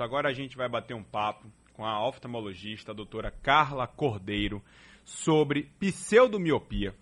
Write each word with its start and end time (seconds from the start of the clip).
Agora 0.00 0.28
a 0.28 0.32
gente 0.32 0.56
vai 0.56 0.68
bater 0.68 0.94
um 0.94 1.02
papo 1.02 1.50
com 1.72 1.84
a 1.84 2.06
oftalmologista, 2.06 2.92
a 2.92 2.94
doutora 2.94 3.30
Carla 3.30 3.86
Cordeiro, 3.86 4.62
sobre 5.04 5.70
pseudomiopia, 5.78 6.94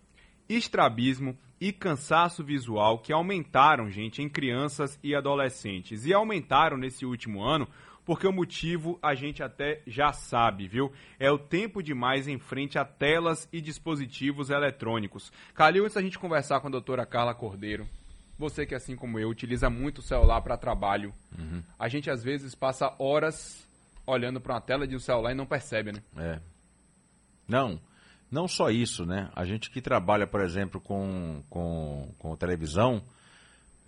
estrabismo 0.48 1.36
e 1.60 1.72
cansaço 1.72 2.42
visual 2.42 2.98
que 2.98 3.12
aumentaram, 3.12 3.90
gente, 3.90 4.22
em 4.22 4.28
crianças 4.28 4.98
e 5.02 5.14
adolescentes. 5.14 6.06
E 6.06 6.12
aumentaram 6.12 6.76
nesse 6.76 7.04
último 7.04 7.42
ano 7.42 7.68
porque 8.04 8.26
o 8.26 8.32
motivo 8.32 8.98
a 9.02 9.14
gente 9.14 9.42
até 9.42 9.82
já 9.86 10.12
sabe, 10.12 10.66
viu? 10.66 10.90
É 11.18 11.30
o 11.30 11.38
tempo 11.38 11.82
demais 11.82 12.26
em 12.26 12.38
frente 12.38 12.78
a 12.78 12.84
telas 12.84 13.48
e 13.52 13.60
dispositivos 13.60 14.50
eletrônicos. 14.50 15.30
Calil, 15.54 15.84
antes 15.84 15.94
da 15.94 16.02
gente 16.02 16.18
conversar 16.18 16.60
com 16.60 16.68
a 16.68 16.70
doutora 16.70 17.06
Carla 17.06 17.34
Cordeiro, 17.34 17.86
você 18.40 18.66
que, 18.66 18.74
assim 18.74 18.96
como 18.96 19.18
eu, 19.18 19.28
utiliza 19.28 19.70
muito 19.70 19.98
o 19.98 20.02
celular 20.02 20.40
para 20.40 20.56
trabalho, 20.56 21.12
uhum. 21.38 21.62
a 21.78 21.88
gente 21.88 22.10
às 22.10 22.24
vezes 22.24 22.54
passa 22.54 22.92
horas 22.98 23.64
olhando 24.06 24.40
para 24.40 24.54
uma 24.54 24.60
tela 24.60 24.86
de 24.86 24.96
um 24.96 24.98
celular 24.98 25.32
e 25.32 25.34
não 25.34 25.46
percebe, 25.46 25.92
né? 25.92 26.02
É. 26.16 26.40
Não, 27.46 27.80
não 28.30 28.48
só 28.48 28.70
isso, 28.70 29.04
né? 29.04 29.30
A 29.36 29.44
gente 29.44 29.70
que 29.70 29.80
trabalha, 29.80 30.26
por 30.26 30.40
exemplo, 30.40 30.80
com, 30.80 31.42
com, 31.50 32.12
com 32.18 32.36
televisão, 32.36 33.02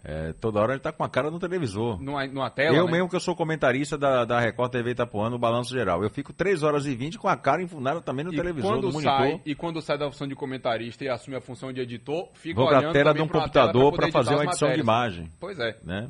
é, 0.04 0.32
toda 0.32 0.60
hora 0.60 0.72
ele 0.72 0.78
está 0.78 0.90
com 0.90 1.04
a 1.04 1.08
cara 1.08 1.30
no 1.30 1.38
televisor. 1.38 2.02
Numa, 2.02 2.26
numa 2.26 2.50
tela, 2.50 2.76
Eu 2.76 2.86
né? 2.86 2.92
mesmo 2.92 3.08
que 3.08 3.14
eu 3.14 3.20
sou 3.20 3.36
comentarista 3.36 3.96
da, 3.96 4.24
da 4.24 4.40
Record 4.40 4.72
TV 4.72 4.90
Itapuã 4.90 5.30
no 5.30 5.38
Balanço 5.38 5.72
Geral. 5.72 6.02
Eu 6.02 6.10
fico 6.10 6.32
3 6.32 6.62
horas 6.62 6.86
e 6.86 6.94
20 6.94 7.18
com 7.18 7.28
a 7.28 7.36
cara 7.36 7.62
enfundada 7.62 8.00
também 8.00 8.24
no 8.24 8.32
e 8.32 8.36
televisor, 8.36 8.76
no 8.80 8.92
monitor. 8.92 9.02
Sai, 9.02 9.40
e 9.46 9.54
quando 9.54 9.80
sai 9.80 9.96
da 9.96 10.10
função 10.10 10.26
de 10.26 10.34
comentarista 10.34 11.04
e 11.04 11.08
assume 11.08 11.36
a 11.36 11.40
função 11.40 11.72
de 11.72 11.80
editor, 11.80 12.28
fica 12.34 12.60
Vou 12.60 12.68
olhando 12.68 12.88
a 12.88 12.92
tela 12.92 13.14
de 13.14 13.22
um 13.22 13.28
computador 13.28 13.92
para 13.92 14.10
fazer 14.10 14.34
uma 14.34 14.44
edição 14.44 14.68
matérias. 14.68 14.74
de 14.74 14.80
imagem. 14.80 15.32
Pois 15.38 15.58
é. 15.60 15.76
Né? 15.84 16.08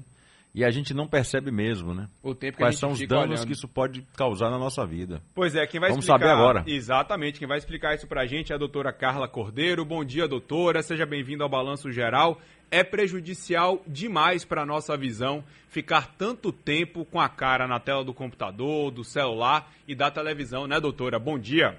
E 0.54 0.64
a 0.64 0.70
gente 0.70 0.92
não 0.92 1.08
percebe 1.08 1.50
mesmo, 1.50 1.94
né? 1.94 2.08
O 2.22 2.34
tempo 2.34 2.58
que 2.58 2.62
Quais 2.62 2.68
a 2.68 2.72
gente 2.72 2.80
são 2.80 2.90
os 2.92 3.08
danos 3.08 3.30
olhando. 3.30 3.46
que 3.46 3.52
isso 3.54 3.66
pode 3.66 4.02
causar 4.16 4.50
na 4.50 4.58
nossa 4.58 4.84
vida? 4.84 5.22
Pois 5.34 5.54
é, 5.54 5.66
quem 5.66 5.80
vai 5.80 5.88
Vamos 5.88 6.04
explicar... 6.04 6.28
saber 6.28 6.38
agora. 6.38 6.64
Exatamente, 6.66 7.38
quem 7.38 7.48
vai 7.48 7.56
explicar 7.56 7.94
isso 7.94 8.06
pra 8.06 8.26
gente 8.26 8.52
é 8.52 8.54
a 8.54 8.58
doutora 8.58 8.92
Carla 8.92 9.26
Cordeiro. 9.26 9.82
Bom 9.82 10.04
dia, 10.04 10.28
doutora. 10.28 10.82
Seja 10.82 11.06
bem-vindo 11.06 11.42
ao 11.42 11.48
Balanço 11.48 11.90
Geral. 11.90 12.38
É 12.70 12.84
prejudicial 12.84 13.82
demais 13.86 14.44
para 14.44 14.66
nossa 14.66 14.94
visão 14.96 15.42
ficar 15.68 16.06
tanto 16.18 16.52
tempo 16.52 17.06
com 17.06 17.18
a 17.18 17.30
cara 17.30 17.66
na 17.66 17.80
tela 17.80 18.04
do 18.04 18.12
computador, 18.12 18.90
do 18.90 19.02
celular 19.04 19.70
e 19.88 19.94
da 19.94 20.10
televisão, 20.10 20.66
né, 20.66 20.78
doutora? 20.78 21.18
Bom 21.18 21.38
dia. 21.38 21.78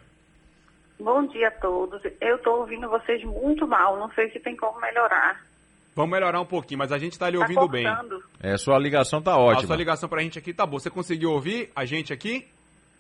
Bom 1.00 1.28
dia 1.28 1.48
a 1.50 1.52
todos. 1.52 2.02
Eu 2.20 2.38
estou 2.38 2.62
ouvindo 2.62 2.90
vocês 2.90 3.24
muito 3.24 3.68
mal. 3.68 4.00
Não 4.00 4.10
sei 4.14 4.32
se 4.32 4.40
tem 4.40 4.56
como 4.56 4.80
melhorar. 4.80 5.44
Vamos 5.96 6.12
melhorar 6.12 6.40
um 6.42 6.46
pouquinho, 6.46 6.80
mas 6.80 6.92
a 6.92 6.98
gente 6.98 7.14
está 7.14 7.30
lhe 7.30 7.38
Tá 7.38 7.44
ouvindo 7.44 7.68
bem. 7.68 7.86
cortando. 7.86 8.24
É, 8.42 8.58
sua 8.58 8.78
ligação 8.80 9.22
tá 9.22 9.34
A 9.34 9.38
ótima. 9.38 9.68
sua 9.68 9.76
ligação 9.76 10.10
pra 10.10 10.22
gente 10.22 10.40
aqui 10.40 10.54
tá 10.54 10.66
boa. 10.66 10.80
Você 10.80 10.90
conseguiu 10.90 11.32
ouvir 11.32 11.70
a 11.76 11.86
gente 11.86 12.12
aqui? 12.12 12.48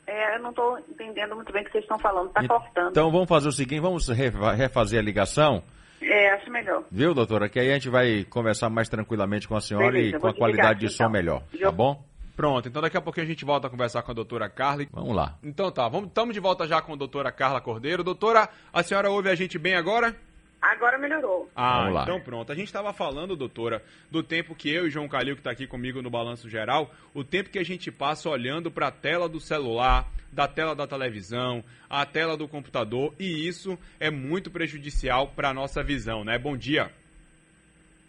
É, 0.05 0.35
eu 0.35 0.41
não 0.41 0.49
estou 0.51 0.77
entendendo 0.89 1.35
muito 1.35 1.51
bem 1.51 1.61
o 1.61 1.65
que 1.65 1.71
vocês 1.71 1.83
estão 1.83 1.97
falando. 1.97 2.27
Está 2.27 2.43
E- 2.43 2.47
cortando. 2.47 2.89
Então 2.91 3.11
vamos 3.11 3.27
fazer 3.27 3.47
o 3.47 3.51
seguinte, 3.51 3.79
vamos 3.79 4.07
refa- 4.09 4.51
refazer 4.53 4.99
a 4.99 5.01
ligação, 5.01 5.63
É, 6.01 6.33
acho 6.33 6.51
melhor. 6.51 6.83
viu, 6.91 7.13
doutora? 7.13 7.47
Que 7.49 7.59
aí 7.59 7.71
a 7.71 7.73
gente 7.75 7.89
vai 7.89 8.25
conversar 8.25 8.69
mais 8.69 8.89
tranquilamente 8.89 9.47
com 9.47 9.55
a 9.55 9.61
senhora 9.61 9.91
Beleza, 9.91 10.17
e 10.17 10.19
com 10.19 10.27
a 10.27 10.33
qualidade 10.33 10.81
de 10.81 10.89
som 10.89 11.03
então. 11.05 11.09
melhor, 11.11 11.43
tá 11.59 11.71
bom? 11.71 12.03
Pronto, 12.35 12.67
então 12.67 12.81
daqui 12.81 12.97
a 12.97 13.01
pouquinho 13.01 13.25
a 13.25 13.29
gente 13.29 13.45
volta 13.45 13.67
a 13.67 13.69
conversar 13.69 14.01
com 14.01 14.11
a 14.11 14.13
doutora 14.13 14.49
Carla. 14.49 14.85
Vamos 14.91 15.15
lá. 15.15 15.35
Então 15.43 15.71
tá, 15.71 15.87
vamos, 15.87 16.07
estamos 16.09 16.33
de 16.33 16.39
volta 16.39 16.67
já 16.67 16.81
com 16.81 16.93
a 16.93 16.95
doutora 16.95 17.31
Carla 17.31 17.61
Cordeiro. 17.61 18.03
Doutora, 18.03 18.49
a 18.73 18.83
senhora 18.83 19.09
ouve 19.09 19.29
a 19.29 19.35
gente 19.35 19.57
bem 19.57 19.75
agora? 19.75 20.15
Agora 20.63 20.97
melhorou. 20.97 21.49
Ah, 21.53 21.79
Vamos 21.79 21.93
lá. 21.93 22.03
então 22.03 22.21
pronto. 22.21 22.49
A 22.49 22.55
gente 22.55 22.67
estava 22.67 22.93
falando, 22.93 23.35
doutora, 23.35 23.83
do 24.09 24.23
tempo 24.23 24.55
que 24.55 24.69
eu 24.73 24.87
e 24.87 24.89
João 24.89 25.09
Calil, 25.09 25.35
que 25.35 25.41
está 25.41 25.51
aqui 25.51 25.67
comigo 25.67 26.01
no 26.01 26.09
Balanço 26.09 26.49
Geral, 26.49 26.89
o 27.13 27.21
tempo 27.21 27.49
que 27.49 27.59
a 27.59 27.65
gente 27.65 27.91
passa 27.91 28.29
olhando 28.29 28.71
para 28.71 28.87
a 28.87 28.91
tela 28.91 29.27
do 29.27 29.41
celular, 29.41 30.07
da 30.31 30.47
tela 30.47 30.73
da 30.73 30.87
televisão, 30.87 31.61
a 31.89 32.05
tela 32.05 32.37
do 32.37 32.47
computador, 32.47 33.13
e 33.19 33.45
isso 33.45 33.77
é 33.99 34.09
muito 34.09 34.49
prejudicial 34.49 35.27
para 35.27 35.49
a 35.49 35.53
nossa 35.53 35.83
visão, 35.83 36.23
né? 36.23 36.37
Bom 36.37 36.55
dia. 36.55 36.89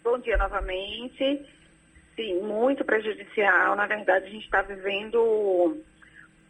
Bom 0.01 0.17
dia 0.19 0.37
novamente. 0.37 1.45
Sim, 2.15 2.39
muito 2.41 2.85
prejudicial. 2.85 3.75
Na 3.75 3.85
verdade, 3.85 4.27
a 4.27 4.29
gente 4.29 4.45
está 4.45 4.61
vivendo 4.61 5.77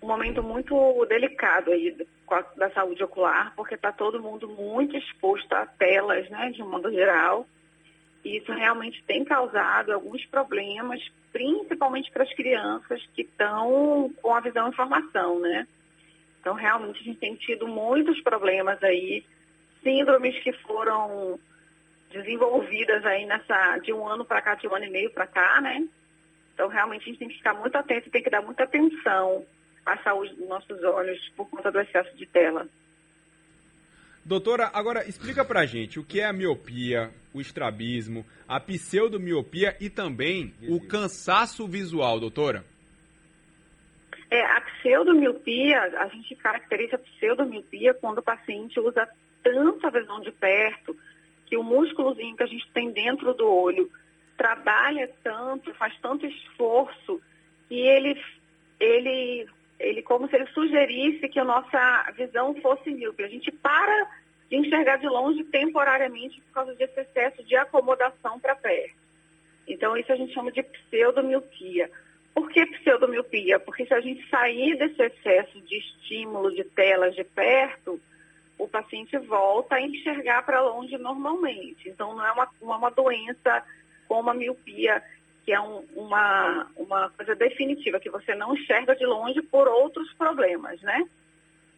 um 0.01 0.07
momento 0.07 0.43
muito 0.43 1.05
delicado 1.05 1.71
aí 1.71 1.95
da 2.57 2.69
saúde 2.71 3.03
ocular, 3.03 3.53
porque 3.55 3.75
está 3.75 3.91
todo 3.91 4.21
mundo 4.21 4.47
muito 4.49 4.97
exposto 4.97 5.51
a 5.53 5.65
telas, 5.65 6.29
né, 6.29 6.51
de 6.51 6.61
um 6.61 6.69
modo 6.69 6.91
geral. 6.91 7.47
E 8.23 8.37
isso 8.37 8.51
realmente 8.51 9.03
tem 9.03 9.23
causado 9.23 9.91
alguns 9.91 10.25
problemas, 10.25 10.99
principalmente 11.31 12.11
para 12.11 12.23
as 12.23 12.33
crianças 12.33 13.05
que 13.13 13.21
estão 13.21 14.11
com 14.21 14.33
a 14.33 14.39
visão 14.39 14.67
em 14.67 14.73
formação, 14.73 15.39
né? 15.39 15.67
Então, 16.41 16.55
realmente, 16.55 17.01
a 17.01 17.03
gente 17.03 17.19
tem 17.19 17.35
tido 17.35 17.67
muitos 17.67 18.19
problemas 18.21 18.81
aí, 18.83 19.23
síndromes 19.83 20.37
que 20.43 20.51
foram 20.53 21.39
desenvolvidas 22.11 23.05
aí 23.05 23.25
nessa 23.25 23.77
de 23.79 23.93
um 23.93 24.07
ano 24.07 24.25
para 24.25 24.41
cá, 24.41 24.55
de 24.55 24.67
um 24.67 24.75
ano 24.75 24.85
e 24.85 24.89
meio 24.89 25.11
para 25.11 25.27
cá, 25.27 25.61
né? 25.61 25.87
Então, 26.53 26.67
realmente, 26.67 27.03
a 27.03 27.05
gente 27.05 27.19
tem 27.19 27.27
que 27.27 27.37
ficar 27.37 27.53
muito 27.53 27.75
atento 27.75 28.09
tem 28.09 28.23
que 28.23 28.29
dar 28.29 28.41
muita 28.41 28.63
atenção 28.63 29.45
à 29.85 29.97
saúde 29.97 30.33
dos 30.35 30.47
nossos 30.47 30.83
olhos 30.83 31.19
por 31.35 31.49
conta 31.49 31.71
do 31.71 31.79
excesso 31.79 32.15
de 32.17 32.25
tela. 32.25 32.67
Doutora, 34.23 34.71
agora 34.73 35.07
explica 35.07 35.45
pra 35.45 35.67
gente 35.67 35.99
o 35.99 36.03
que 36.03 36.19
é 36.19 36.25
a 36.25 36.33
miopia, 36.33 37.11
o 37.31 37.39
estrabismo, 37.39 38.25
a 38.47 38.59
pseudomiopia 38.59 39.77
e 39.79 39.87
também 39.87 40.53
o 40.67 40.79
cansaço 40.87 41.67
visual, 41.67 42.19
doutora. 42.19 42.65
É, 44.31 44.41
a 44.41 44.61
pseudomiopia, 44.61 45.79
a 45.79 46.07
gente 46.07 46.35
caracteriza 46.35 46.95
a 46.95 46.99
pseudomiopia 46.99 47.93
quando 47.93 48.17
o 48.17 48.23
paciente 48.23 48.79
usa 48.79 49.07
tanto 49.43 49.85
a 49.85 49.91
visão 49.91 50.19
de 50.21 50.31
perto 50.31 50.97
que 51.45 51.55
o 51.55 51.63
músculozinho 51.63 52.35
que 52.35 52.43
a 52.43 52.47
gente 52.47 52.67
tem 52.73 52.91
dentro 52.91 53.33
do 53.35 53.47
olho 53.47 53.91
trabalha 54.35 55.09
tanto, 55.23 55.73
faz 55.75 55.95
tanto 56.01 56.25
esforço 56.25 57.21
que 57.69 57.75
ele, 57.75 58.19
ele, 58.79 59.47
ele 59.79 60.01
como 60.01 60.27
se 60.29 60.35
ele 60.35 60.47
sugerisse 60.47 61.27
que 61.29 61.39
a 61.39 61.45
nossa 61.45 62.11
visão 62.15 62.55
fosse 62.61 62.91
míope. 62.91 63.23
A 63.23 63.27
gente 63.27 63.51
para 63.51 64.09
de 64.49 64.57
enxergar 64.57 64.97
de 64.97 65.07
longe 65.07 65.43
temporariamente 65.45 66.39
por 66.41 66.53
causa 66.53 66.75
desse 66.75 66.99
excesso 66.99 67.43
de 67.43 67.55
acomodação 67.55 68.39
para 68.39 68.55
perto. 68.55 68.95
Então, 69.67 69.97
isso 69.97 70.11
a 70.11 70.15
gente 70.15 70.33
chama 70.33 70.51
de 70.51 70.61
pseudomiopia. 70.61 71.89
Por 72.33 72.49
que 72.49 72.65
pseudomiopia? 72.65 73.59
Porque 73.59 73.85
se 73.85 73.93
a 73.93 74.01
gente 74.01 74.27
sair 74.29 74.77
desse 74.77 75.01
excesso 75.01 75.59
de 75.61 75.77
estímulo 75.77 76.53
de 76.53 76.63
telas 76.63 77.15
de 77.15 77.23
perto, 77.23 77.99
o 78.57 78.67
paciente 78.67 79.17
volta 79.17 79.75
a 79.75 79.81
enxergar 79.81 80.43
para 80.43 80.61
longe 80.61 80.97
normalmente. 80.97 81.89
Então, 81.89 82.15
não 82.15 82.25
é 82.25 82.31
uma, 82.31 82.49
uma, 82.61 82.91
doença 82.91 83.63
como 84.07 84.29
a 84.29 84.33
miopia, 84.33 85.03
que 85.45 85.53
é 85.53 85.61
um, 85.61 85.85
uma, 85.95 86.67
uma 86.75 87.09
coisa 87.11 87.35
definitiva, 87.35 87.99
que 87.99 88.09
você 88.09 88.33
não 88.33 88.55
enxerga 88.55 88.95
de 88.95 89.05
longe 89.05 89.41
por 89.43 89.67
outros 89.67 90.11
problemas, 90.13 90.81
né? 90.81 91.07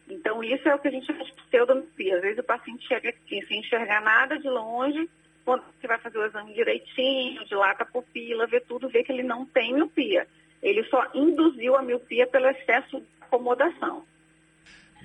Então, 0.08 0.42
isso 0.42 0.66
é 0.66 0.74
o 0.74 0.78
que 0.78 0.88
a 0.88 0.90
gente 0.90 1.06
chama 1.06 1.22
de 1.22 1.32
pseudomiopia. 1.32 2.16
Às 2.16 2.22
vezes 2.22 2.38
o 2.38 2.42
paciente 2.42 2.88
chega 2.88 3.10
aqui 3.10 3.44
sem 3.46 3.60
enxergar 3.60 4.00
nada 4.00 4.38
de 4.38 4.48
longe, 4.48 5.08
quando 5.44 5.62
você 5.80 5.86
vai 5.86 5.98
fazer 5.98 6.18
o 6.18 6.24
exame 6.24 6.54
direitinho, 6.54 7.44
dilata 7.44 7.82
a 7.82 7.86
pupila, 7.86 8.46
vê 8.46 8.60
tudo, 8.60 8.88
vê 8.88 9.04
que 9.04 9.12
ele 9.12 9.22
não 9.22 9.44
tem 9.44 9.74
miopia. 9.74 10.26
Ele 10.62 10.82
só 10.84 11.06
induziu 11.14 11.76
a 11.76 11.82
miopia 11.82 12.26
pelo 12.26 12.48
excesso 12.48 13.00
de 13.00 13.06
acomodação. 13.20 14.04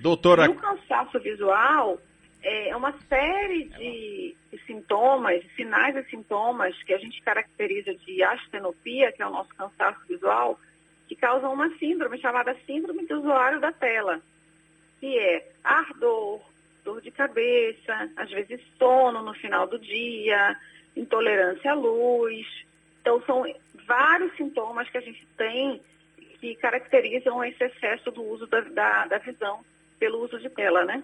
Doutora, 0.00 0.46
E 0.46 0.48
o 0.48 0.54
cansaço 0.54 1.20
visual 1.20 1.98
é 2.44 2.76
uma 2.76 2.92
série 3.08 3.64
de, 3.64 4.36
de 4.52 4.58
sintomas, 4.66 5.42
sinais 5.56 5.96
e 5.96 6.04
sintomas 6.10 6.80
que 6.82 6.92
a 6.92 6.98
gente 6.98 7.22
caracteriza 7.22 7.94
de 7.94 8.22
astenopia, 8.22 9.10
que 9.12 9.22
é 9.22 9.26
o 9.26 9.30
nosso 9.30 9.48
cansaço 9.54 10.00
visual, 10.06 10.60
que 11.08 11.16
causam 11.16 11.52
uma 11.52 11.70
síndrome 11.78 12.18
chamada 12.18 12.54
síndrome 12.66 13.06
do 13.06 13.18
usuário 13.18 13.60
da 13.60 13.72
tela, 13.72 14.20
que 15.00 15.18
é 15.18 15.50
ardor, 15.64 16.42
dor 16.84 17.00
de 17.00 17.10
cabeça, 17.10 18.10
às 18.14 18.30
vezes 18.30 18.60
sono 18.78 19.22
no 19.22 19.32
final 19.34 19.66
do 19.66 19.78
dia, 19.78 20.56
intolerância 20.94 21.72
à 21.72 21.74
luz. 21.74 22.46
Então, 23.00 23.22
são 23.22 23.44
vários 23.86 24.36
sintomas 24.36 24.88
que 24.90 24.98
a 24.98 25.02
gente 25.02 25.26
tem 25.36 25.80
que 26.40 26.54
caracterizam 26.56 27.42
esse 27.42 27.64
excesso 27.64 28.10
do 28.10 28.22
uso 28.22 28.46
da, 28.46 28.60
da, 28.60 29.06
da 29.06 29.18
visão 29.18 29.64
pelo 29.98 30.22
uso 30.22 30.38
de 30.38 30.50
tela, 30.50 30.84
né? 30.84 31.02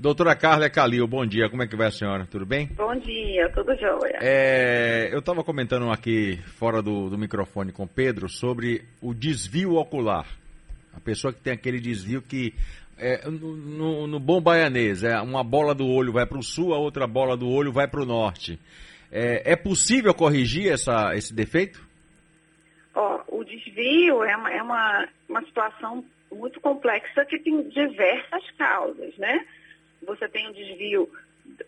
Doutora 0.00 0.34
Carla 0.34 0.70
Calil, 0.70 1.06
bom 1.06 1.26
dia. 1.26 1.50
Como 1.50 1.62
é 1.62 1.66
que 1.66 1.76
vai 1.76 1.88
a 1.88 1.90
senhora? 1.90 2.26
Tudo 2.26 2.46
bem? 2.46 2.68
Bom 2.74 2.96
dia, 2.96 3.50
tudo 3.50 3.76
jóia. 3.76 4.18
É, 4.20 5.10
eu 5.12 5.18
estava 5.18 5.44
comentando 5.44 5.90
aqui 5.90 6.38
fora 6.58 6.80
do, 6.80 7.10
do 7.10 7.18
microfone 7.18 7.70
com 7.70 7.84
o 7.84 7.88
Pedro 7.88 8.28
sobre 8.28 8.82
o 9.00 9.12
desvio 9.12 9.74
ocular. 9.74 10.26
A 10.94 11.00
pessoa 11.00 11.32
que 11.32 11.40
tem 11.40 11.52
aquele 11.52 11.78
desvio 11.78 12.22
que 12.22 12.54
é, 12.98 13.28
no, 13.28 14.06
no, 14.06 14.18
bom 14.18 14.40
baianês, 14.40 15.04
é 15.04 15.20
uma 15.20 15.44
bola 15.44 15.74
do 15.74 15.86
olho 15.86 16.12
vai 16.12 16.26
para 16.26 16.38
o 16.38 16.42
sul, 16.42 16.74
a 16.74 16.78
outra 16.78 17.06
bola 17.06 17.36
do 17.36 17.48
olho 17.48 17.70
vai 17.70 17.86
para 17.86 18.02
o 18.02 18.06
norte. 18.06 18.58
É, 19.12 19.52
é 19.52 19.56
possível 19.56 20.14
corrigir 20.14 20.72
essa, 20.72 21.14
esse 21.14 21.34
defeito? 21.34 21.86
Ó, 22.94 23.20
o 23.28 23.44
desvio 23.44 23.70
desvio 23.80 24.24
é 24.24 24.36
uma, 24.36 24.50
é 24.52 24.62
uma, 24.62 25.08
uma 25.28 25.42
situação 25.42 26.04
muito 26.30 26.60
complexa 26.60 27.24
que 27.24 27.38
tem 27.38 27.68
diversas 27.68 28.50
causas, 28.56 29.16
né? 29.16 29.44
Tem 30.40 30.48
o 30.48 30.54
desvio 30.54 31.10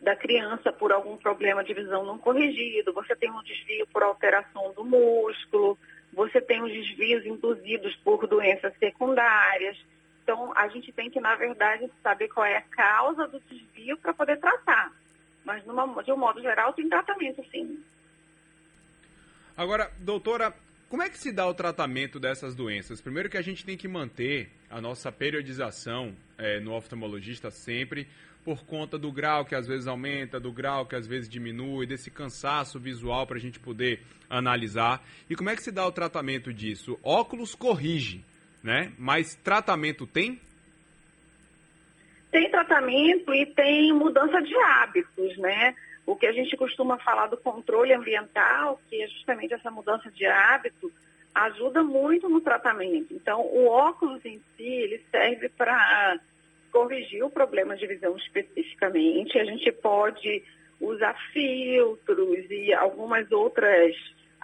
da 0.00 0.16
criança 0.16 0.72
por 0.72 0.92
algum 0.92 1.18
problema 1.18 1.62
de 1.62 1.74
visão 1.74 2.06
não 2.06 2.16
corrigido, 2.16 2.94
você 2.94 3.14
tem 3.14 3.30
um 3.30 3.42
desvio 3.42 3.86
por 3.88 4.02
alteração 4.02 4.72
do 4.72 4.82
músculo, 4.82 5.78
você 6.10 6.40
tem 6.40 6.62
os 6.62 6.72
desvios 6.72 7.26
induzidos 7.26 7.94
por 7.96 8.26
doenças 8.26 8.72
secundárias. 8.78 9.76
Então, 10.22 10.54
a 10.56 10.68
gente 10.68 10.90
tem 10.90 11.10
que, 11.10 11.20
na 11.20 11.34
verdade, 11.34 11.90
saber 12.02 12.28
qual 12.28 12.46
é 12.46 12.56
a 12.56 12.62
causa 12.62 13.28
do 13.28 13.40
desvio 13.40 13.98
para 13.98 14.14
poder 14.14 14.38
tratar. 14.40 14.90
Mas, 15.44 15.62
numa, 15.66 16.02
de 16.02 16.10
um 16.10 16.16
modo 16.16 16.40
geral, 16.40 16.72
tem 16.72 16.88
tratamento, 16.88 17.44
sim. 17.50 17.84
Agora, 19.54 19.92
doutora, 19.98 20.54
como 20.88 21.02
é 21.02 21.10
que 21.10 21.18
se 21.18 21.30
dá 21.30 21.46
o 21.46 21.52
tratamento 21.52 22.18
dessas 22.18 22.54
doenças? 22.54 23.02
Primeiro 23.02 23.28
que 23.28 23.36
a 23.36 23.42
gente 23.42 23.66
tem 23.66 23.76
que 23.76 23.88
manter 23.88 24.50
a 24.70 24.80
nossa 24.80 25.12
periodização 25.12 26.14
é, 26.38 26.60
no 26.60 26.74
oftalmologista 26.74 27.50
sempre, 27.50 28.08
por 28.44 28.64
conta 28.64 28.98
do 28.98 29.12
grau 29.12 29.44
que 29.44 29.54
às 29.54 29.66
vezes 29.66 29.86
aumenta, 29.86 30.40
do 30.40 30.52
grau 30.52 30.86
que 30.86 30.96
às 30.96 31.06
vezes 31.06 31.28
diminui, 31.28 31.86
desse 31.86 32.10
cansaço 32.10 32.78
visual 32.78 33.26
para 33.26 33.36
a 33.36 33.40
gente 33.40 33.60
poder 33.60 34.00
analisar. 34.28 35.02
E 35.30 35.36
como 35.36 35.50
é 35.50 35.56
que 35.56 35.62
se 35.62 35.70
dá 35.70 35.86
o 35.86 35.92
tratamento 35.92 36.52
disso? 36.52 36.98
Óculos 37.02 37.54
corrige, 37.54 38.24
né? 38.62 38.92
Mas 38.98 39.34
tratamento 39.36 40.06
tem? 40.06 40.40
Tem 42.30 42.50
tratamento 42.50 43.32
e 43.34 43.46
tem 43.46 43.92
mudança 43.92 44.40
de 44.40 44.56
hábitos, 44.56 45.36
né? 45.38 45.74
O 46.04 46.16
que 46.16 46.26
a 46.26 46.32
gente 46.32 46.56
costuma 46.56 46.98
falar 46.98 47.28
do 47.28 47.36
controle 47.36 47.92
ambiental, 47.92 48.80
que 48.88 49.02
é 49.02 49.06
justamente 49.06 49.54
essa 49.54 49.70
mudança 49.70 50.10
de 50.10 50.26
hábito, 50.26 50.90
ajuda 51.34 51.82
muito 51.82 52.28
no 52.28 52.40
tratamento. 52.40 53.14
Então, 53.14 53.40
o 53.40 53.66
óculos 53.66 54.24
em 54.24 54.40
si, 54.56 54.64
ele 54.64 55.00
serve 55.10 55.48
para 55.50 56.18
corrigir 56.72 57.22
o 57.22 57.30
problema 57.30 57.76
de 57.76 57.86
visão 57.86 58.16
especificamente. 58.16 59.38
A 59.38 59.44
gente 59.44 59.70
pode 59.70 60.42
usar 60.80 61.14
filtros 61.32 62.50
e 62.50 62.72
algumas 62.72 63.30
outras 63.30 63.94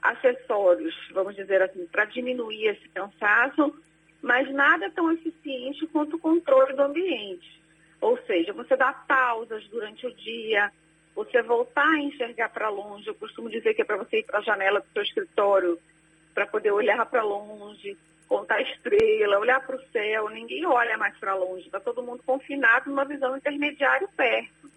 acessórios, 0.00 0.94
vamos 1.12 1.34
dizer 1.34 1.60
assim, 1.62 1.86
para 1.86 2.04
diminuir 2.04 2.69
esse 2.69 2.88
cansaço, 2.90 3.75
mas 4.22 4.48
nada 4.52 4.90
tão 4.90 5.10
eficiente 5.10 5.86
quanto 5.88 6.16
o 6.16 6.20
controle 6.20 6.75
do 6.75 6.82
ambiente. 6.82 7.58
Ou 8.00 8.16
seja, 8.26 8.52
você 8.52 8.76
dá 8.76 8.92
pausas 8.92 9.66
durante 9.69 10.06
o 10.06 10.14
dia, 10.14 10.70
você 11.16 11.42
voltar 11.42 11.88
a 11.88 11.98
enxergar 11.98 12.48
para 12.50 12.69
longe. 12.69 13.08
Eu 13.08 13.14
costumo 13.14 13.50
dizer 13.50 13.75
que 13.75 13.82
é 13.82 13.84
para 13.84 13.96
você 13.96 14.20
ir 14.20 14.25
para 14.25 14.38
a 14.38 14.42
janela 14.42 14.80
do 14.80 14.86
seu 14.92 15.02
escritório 15.02 15.78
para 16.32 16.46
poder 16.46 16.70
olhar 16.70 17.04
para 17.06 17.25
longe, 17.25 17.96
contar 18.28 18.60
estrela, 18.60 19.38
olhar 19.38 19.60
para 19.66 19.76
o 19.76 19.82
céu, 19.90 20.28
ninguém 20.28 20.66
olha 20.66 20.96
mais 20.98 21.16
para 21.19 21.34
longe, 21.34 21.66
está 21.66 21.80
todo 21.80 22.02
mundo 22.02 22.22
confinado 22.25 22.90
numa 22.90 23.04
visão 23.04 23.36
intermediária 23.36 24.08
perto. 24.16 24.70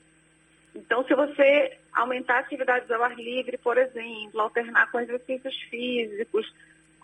Então, 0.74 1.04
se 1.06 1.14
você 1.14 1.78
aumentar 1.92 2.40
atividades 2.40 2.90
ao 2.90 3.04
ar 3.04 3.16
livre, 3.16 3.58
por 3.58 3.78
exemplo, 3.78 4.40
alternar 4.40 4.90
com 4.90 5.02
exercícios 5.02 5.54
físicos, 5.70 6.52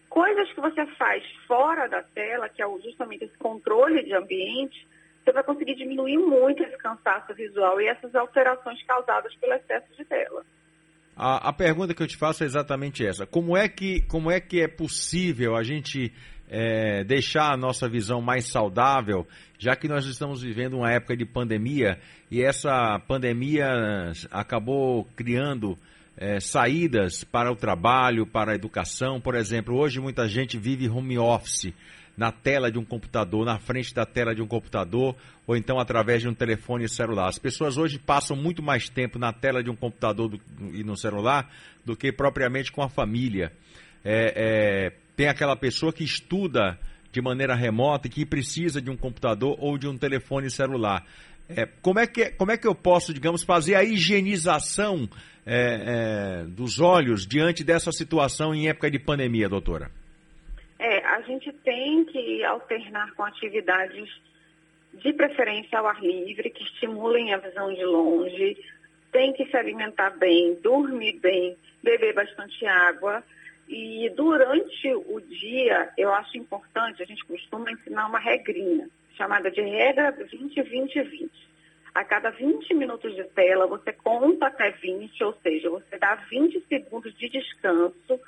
coisas 0.10 0.52
que 0.54 0.62
você 0.62 0.86
faz 0.96 1.24
fora 1.46 1.88
da 1.88 2.02
tela, 2.02 2.48
que 2.48 2.64
é 2.64 2.66
justamente 2.82 3.26
esse 3.26 3.38
controle 3.38 4.04
de 4.04 4.14
ambiente, 4.14 4.88
você 5.24 5.34
vai 5.34 5.44
conseguir 5.44 5.76
diminuir 5.76 6.18
muito 6.18 6.64
esse 6.64 6.78
cansaço 6.78 7.34
visual 7.34 7.82
e 7.82 7.88
essas 7.88 8.16
alterações 8.16 8.82
causadas 8.84 9.36
pelo 9.36 9.54
excesso 9.54 9.94
de 9.98 10.06
tela. 10.06 10.46
A, 11.18 11.50
a, 11.50 11.54
pergunta 11.54 11.94
que 11.94 12.02
eu 12.02 12.08
te 12.08 12.16
faço 12.16 12.44
é 12.44 12.46
exatamente 12.46 13.06
essa. 13.06 13.26
Como 13.26 13.58
é 13.58 13.68
que, 13.68 14.02
como 14.08 14.32
é, 14.32 14.40
que 14.40 14.62
é 14.62 14.68
possível 14.68 15.56
a 15.56 15.64
gente 15.64 16.14
é, 16.50 17.04
deixar 17.04 17.54
a 17.54 17.58
nossa 17.58 17.88
visão 17.90 18.22
mais 18.22 18.46
saudável, 18.46 19.28
já 19.60 19.76
que 19.76 19.88
nós 19.88 20.06
estamos 20.06 20.42
vivendo 20.42 20.78
uma 20.78 20.92
época 20.92 21.16
de 21.16 21.26
pandemia 21.26 22.00
e 22.32 22.42
essa 22.42 23.00
pandemia 23.08 24.12
acabou 24.32 25.06
criando 25.16 25.78
é, 26.16 26.40
saídas 26.40 27.24
para 27.24 27.52
o 27.52 27.56
trabalho, 27.56 28.26
para 28.26 28.52
a 28.52 28.56
educação. 28.56 29.22
Por 29.22 29.36
exemplo, 29.36 29.78
hoje 29.78 30.00
muita 30.00 30.28
gente 30.28 30.58
vive 30.58 30.90
home 30.90 31.18
office 31.18 31.74
na 32.18 32.32
tela 32.32 32.72
de 32.72 32.80
um 32.80 32.84
computador, 32.84 33.46
na 33.46 33.60
frente 33.60 33.94
da 33.94 34.04
tela 34.04 34.34
de 34.34 34.42
um 34.42 34.48
computador, 34.48 35.16
ou 35.46 35.56
então 35.56 35.80
através 35.80 36.24
de 36.24 36.28
um 36.28 36.34
telefone 36.34 36.90
celular. 36.90 37.30
As 37.30 37.38
pessoas 37.38 37.78
hoje 37.78 38.00
passam 38.00 38.36
muito 38.36 38.64
mais 38.64 38.90
tempo 38.90 39.20
na 39.20 39.32
tela 39.32 39.64
de 39.64 39.70
um 39.70 39.76
computador 39.76 40.28
do, 40.28 40.42
e 40.74 40.84
no 40.84 40.98
celular 40.98 41.48
do 41.86 41.96
que 41.96 42.12
propriamente 42.12 42.72
com 42.72 42.82
a 42.82 42.90
família. 42.90 43.52
É, 44.04 44.34
é, 44.36 44.94
tem 45.18 45.28
aquela 45.28 45.56
pessoa 45.56 45.92
que 45.92 46.04
estuda 46.04 46.80
de 47.12 47.20
maneira 47.20 47.56
remota 47.56 48.08
e 48.08 48.12
que 48.12 48.26
precisa 48.26 48.80
de 48.80 48.92
um 48.92 48.96
computador 48.96 49.58
ou 49.60 49.76
de 49.76 49.88
um 49.88 49.98
telefone 49.98 50.50
celular. 50.52 51.04
É, 51.50 51.66
como, 51.82 51.98
é 52.00 52.06
que, 52.06 52.30
como 52.32 52.52
é 52.52 52.58
que 52.58 52.68
eu 52.68 52.76
posso, 52.76 53.12
digamos, 53.12 53.44
fazer 53.44 53.74
a 53.76 53.84
higienização 53.84 55.10
é, 55.46 56.44
é, 56.44 56.44
dos 56.46 56.80
olhos 56.80 57.26
diante 57.26 57.64
dessa 57.64 57.92
situação 57.92 58.54
em 58.54 58.70
época 58.70 58.92
de 58.92 59.00
pandemia, 59.00 59.50
doutora? 59.50 59.90
É, 60.78 61.04
a 61.06 61.22
gente 61.22 61.52
tem 61.64 62.06
que 62.06 62.44
alternar 62.44 63.12
com 63.16 63.24
atividades 63.24 64.08
de 64.94 65.14
preferência 65.14 65.80
ao 65.80 65.88
ar 65.88 66.00
livre, 66.00 66.52
que 66.52 66.64
estimulem 66.64 67.34
a 67.34 67.38
visão 67.38 67.74
de 67.74 67.84
longe, 67.84 68.58
tem 69.12 69.34
que 69.34 69.46
se 69.46 69.58
alimentar 69.58 70.12
bem, 70.12 70.60
dormir 70.62 71.20
bem, 71.20 71.58
beber 71.82 72.14
bastante 72.14 72.66
água. 72.68 73.24
E 73.68 74.10
durante 74.16 74.94
o 74.94 75.20
dia, 75.20 75.92
eu 75.98 76.14
acho 76.14 76.38
importante, 76.38 77.04
a 77.04 77.06
gente 77.06 77.26
costuma 77.26 77.72
ensinar 77.72 78.08
uma 78.08 78.20
regrinha, 78.20 78.90
chamada 79.16 79.52
de 79.52 79.62
regra 79.62 80.14
20-20-20. 80.14 81.30
A 81.94 82.04
cada 82.04 82.30
20 82.30 82.74
minutos 82.76 83.14
de 83.16 83.24
tela, 83.26 83.68
você 83.68 83.92
conta 83.92 84.48
até 84.48 84.70
20, 84.72 85.24
ou 85.24 85.34
seja, 85.42 85.70
você 85.70 85.98
dá 85.98 86.16
20 86.16 86.64
segundos 86.70 87.14
de 87.18 87.28
descanso 87.28 88.20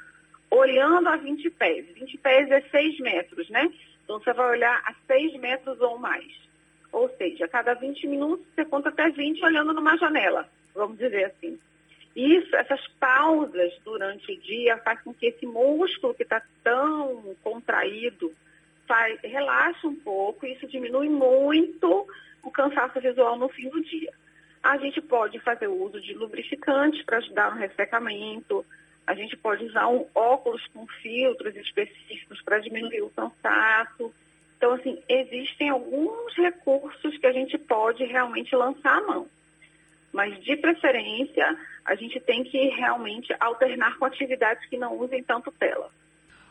olhando 0.52 1.08
a 1.08 1.16
20 1.16 1.50
pés. 1.52 1.86
20 1.94 2.18
pés 2.18 2.52
é 2.52 2.62
6 2.62 3.00
metros, 3.00 3.50
né? 3.50 3.72
Então 4.04 4.20
você 4.20 4.34
vai 4.34 4.50
olhar 4.50 4.82
a 4.86 4.94
6 5.08 5.40
metros 5.40 5.80
ou 5.80 5.98
mais. 6.00 6.28
Ou 6.92 7.08
seja, 7.18 7.46
a 7.46 7.48
cada 7.48 7.76
20 7.76 8.08
minutos 8.08 8.46
você 8.56 8.66
conta 8.66 8.90
até 8.90 9.10
20 9.10 9.44
olhando 9.46 9.74
numa 9.74 9.96
janela, 9.98 10.50
vamos 10.74 10.98
dizer 10.98 11.26
assim. 11.26 11.60
Isso, 12.16 12.56
essas 12.56 12.86
pausas 13.00 13.74
durante 13.84 14.32
o 14.32 14.40
dia 14.40 14.78
faz 14.80 15.02
com 15.02 15.14
que 15.14 15.28
esse 15.28 15.46
músculo 15.46 16.14
que 16.14 16.24
está 16.24 16.42
tão 16.64 17.36
contraído 17.44 18.34
faz, 18.88 19.20
relaxe 19.22 19.86
um 19.86 19.96
pouco 19.96 20.46
e 20.46 20.54
isso 20.54 20.68
diminui 20.68 21.08
muito 21.08 22.08
o 22.44 22.52
cansaço 22.52 23.00
visual 23.00 23.38
no 23.38 23.48
fim 23.50 23.70
do 23.70 23.82
dia. 23.82 24.12
A 24.62 24.78
gente 24.78 25.00
pode 25.00 25.40
fazer 25.40 25.68
uso 25.68 26.02
de 26.02 26.14
lubrificantes 26.14 27.04
para 27.04 27.18
ajudar 27.18 27.54
no 27.54 27.60
ressecamento, 27.60 28.66
a 29.10 29.14
gente 29.16 29.38
pode 29.38 29.66
usar 29.66 29.88
um 29.88 30.06
óculos 30.14 30.66
com 30.68 30.86
filtros 31.02 31.56
específicos 31.56 32.42
para 32.42 32.60
diminuir 32.60 33.02
o 33.02 33.10
cansaço. 33.10 34.14
Então, 34.58 34.74
assim, 34.74 35.02
existem 35.08 35.70
alguns 35.70 36.36
recursos 36.36 37.18
que 37.18 37.26
a 37.26 37.32
gente 37.32 37.58
pode 37.58 38.04
realmente 38.06 38.56
lançar 38.56 38.98
a 38.98 39.02
mão. 39.02 39.28
Mas, 40.20 40.44
de 40.44 40.58
preferência, 40.58 41.58
a 41.86 41.96
gente 41.96 42.20
tem 42.20 42.44
que 42.44 42.58
realmente 42.72 43.34
alternar 43.40 43.98
com 43.98 44.04
atividades 44.04 44.68
que 44.68 44.78
não 44.78 45.00
usem 45.00 45.24
tanto 45.24 45.50
tela. 45.50 45.90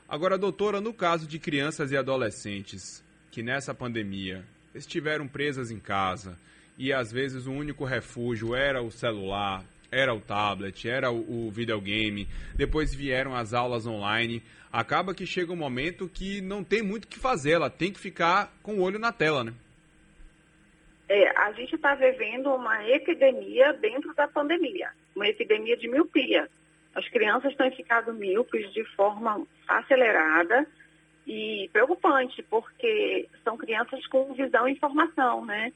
Agora, 0.08 0.38
doutora, 0.38 0.80
no 0.80 0.94
caso 0.94 1.28
de 1.28 1.38
crianças 1.38 1.92
e 1.92 1.96
adolescentes 1.98 3.04
que 3.30 3.42
nessa 3.42 3.74
pandemia 3.74 4.42
estiveram 4.74 5.28
presas 5.28 5.70
em 5.70 5.78
casa 5.78 6.38
e 6.78 6.94
às 6.94 7.12
vezes 7.12 7.46
o 7.46 7.52
único 7.52 7.84
refúgio 7.84 8.54
era 8.54 8.80
o 8.80 8.90
celular, 8.90 9.62
era 9.92 10.14
o 10.14 10.20
tablet, 10.22 10.88
era 10.88 11.10
o, 11.10 11.50
videogame, 11.50 12.26
depois 12.56 12.94
vieram 12.94 13.36
as 13.36 13.52
aulas 13.52 13.86
online. 13.86 14.42
Acaba 14.72 15.14
que 15.14 15.26
chega 15.26 15.52
um 15.52 15.56
momento 15.56 16.08
que 16.08 16.40
não 16.40 16.64
tem 16.64 16.80
muito 16.80 17.04
o 17.04 17.08
que 17.08 17.18
fazer, 17.18 17.50
ela 17.50 17.68
tem 17.68 17.92
que 17.92 18.00
ficar 18.00 18.50
com 18.62 18.76
o 18.76 18.80
olho 18.80 18.98
na 18.98 19.12
tela, 19.12 19.44
né? 19.44 19.52
É, 21.08 21.30
a 21.38 21.52
gente 21.52 21.74
está 21.74 21.94
vivendo 21.94 22.52
uma 22.54 22.86
epidemia 22.86 23.72
dentro 23.72 24.14
da 24.14 24.28
pandemia, 24.28 24.90
uma 25.16 25.26
epidemia 25.26 25.76
de 25.76 25.88
miopia. 25.88 26.48
As 26.94 27.08
crianças 27.08 27.54
têm 27.56 27.70
ficado 27.70 28.12
míopes 28.12 28.70
de 28.74 28.84
forma 28.94 29.46
acelerada 29.66 30.66
e 31.26 31.70
preocupante, 31.72 32.42
porque 32.42 33.26
são 33.42 33.56
crianças 33.56 34.06
com 34.08 34.34
visão 34.34 34.68
e 34.68 34.72
informação, 34.72 35.44
né? 35.44 35.72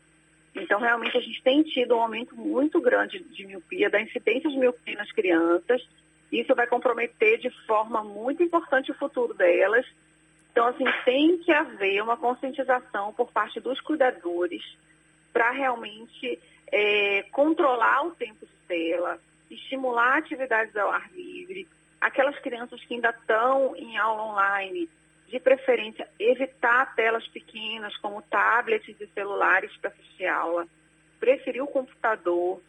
Então, 0.54 0.78
realmente, 0.78 1.16
a 1.16 1.20
gente 1.20 1.42
tem 1.42 1.62
tido 1.62 1.96
um 1.96 2.02
aumento 2.02 2.36
muito 2.36 2.78
grande 2.78 3.20
de 3.20 3.46
miopia, 3.46 3.88
da 3.88 4.02
incidência 4.02 4.50
de 4.50 4.58
miopia 4.58 4.96
nas 4.96 5.10
crianças. 5.12 5.82
Isso 6.30 6.54
vai 6.54 6.66
comprometer 6.66 7.38
de 7.38 7.48
forma 7.66 8.04
muito 8.04 8.42
importante 8.42 8.90
o 8.90 8.94
futuro 8.94 9.32
delas. 9.32 9.86
Então, 10.50 10.66
assim, 10.66 10.84
tem 11.06 11.38
que 11.38 11.50
haver 11.50 12.02
uma 12.02 12.18
conscientização 12.18 13.14
por 13.14 13.32
parte 13.32 13.60
dos 13.60 13.80
cuidadores 13.80 14.62
para 15.32 15.50
realmente 15.50 16.38
é, 16.70 17.24
controlar 17.30 18.06
o 18.06 18.12
tempo 18.12 18.46
de 18.46 18.52
tela, 18.66 19.18
estimular 19.50 20.18
atividades 20.18 20.76
ao 20.76 20.90
ar 20.90 21.10
livre. 21.12 21.68
Aquelas 22.00 22.38
crianças 22.40 22.82
que 22.84 22.94
ainda 22.94 23.10
estão 23.10 23.76
em 23.76 23.96
aula 23.96 24.24
online, 24.24 24.88
de 25.28 25.40
preferência, 25.40 26.08
evitar 26.18 26.94
telas 26.94 27.26
pequenas, 27.28 27.96
como 27.98 28.22
tablets 28.22 29.00
e 29.00 29.06
celulares 29.14 29.74
para 29.78 29.90
assistir 29.90 30.26
aula, 30.26 30.66
preferir 31.18 31.62
o 31.62 31.66
computador, 31.66 32.60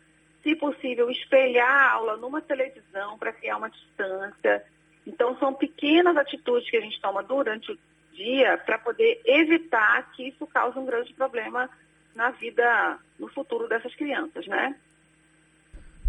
se 0.42 0.56
possível, 0.56 1.10
espelhar 1.10 1.70
a 1.70 1.92
aula 1.92 2.18
numa 2.18 2.42
televisão 2.42 3.18
para 3.18 3.34
criar 3.34 3.58
uma 3.58 3.70
distância. 3.70 4.64
Então, 5.06 5.38
são 5.40 5.54
pequenas 5.54 6.16
atitudes 6.16 6.70
que 6.70 6.78
a 6.78 6.82
gente 6.82 7.02
toma 7.02 7.24
durante 7.24 7.72
o 7.72 7.80
dia 8.14 8.58
para 8.60 8.78
poder 8.78 9.22
evitar 9.26 10.12
que 10.12 10.30
isso 10.30 10.46
cause 10.48 10.78
um 10.78 10.86
grande 10.86 11.14
problema 11.14 11.70
na 12.16 12.32
vida, 12.32 13.00
no 13.20 13.28
futuro 13.30 13.68
dessas 13.68 13.94
crianças, 13.96 14.46
né? 14.48 14.76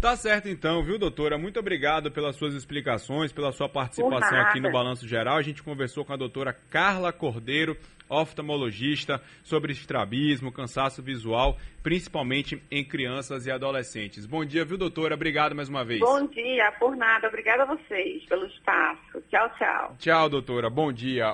Tá 0.01 0.15
certo 0.15 0.47
então, 0.49 0.83
viu, 0.83 0.99
doutora? 0.99 1.37
Muito 1.37 1.59
obrigado 1.59 2.11
pelas 2.11 2.35
suas 2.35 2.53
explicações, 2.53 3.31
pela 3.31 3.51
sua 3.51 3.67
participação 3.67 4.37
aqui 4.39 4.59
no 4.59 4.71
Balanço 4.71 5.07
Geral. 5.07 5.37
A 5.37 5.41
gente 5.41 5.63
conversou 5.63 6.05
com 6.05 6.13
a 6.13 6.17
doutora 6.17 6.53
Carla 6.69 7.11
Cordeiro, 7.11 7.75
oftalmologista, 8.07 9.19
sobre 9.43 9.71
estrabismo, 9.71 10.51
cansaço 10.51 11.01
visual, 11.01 11.57
principalmente 11.81 12.61
em 12.69 12.83
crianças 12.83 13.47
e 13.47 13.51
adolescentes. 13.51 14.27
Bom 14.27 14.45
dia, 14.45 14.63
viu, 14.63 14.77
doutora? 14.77 15.15
Obrigado 15.15 15.55
mais 15.55 15.69
uma 15.69 15.83
vez. 15.83 16.01
Bom 16.01 16.27
dia, 16.27 16.71
por 16.77 16.95
nada. 16.95 17.27
Obrigada 17.27 17.63
a 17.63 17.65
vocês 17.65 18.23
pelo 18.25 18.45
espaço. 18.45 19.23
Tchau, 19.29 19.49
tchau. 19.57 19.95
Tchau, 19.97 20.29
doutora. 20.29 20.69
Bom 20.69 20.91
dia. 20.91 21.33